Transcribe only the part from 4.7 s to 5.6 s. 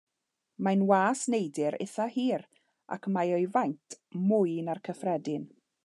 na'r cyffredin.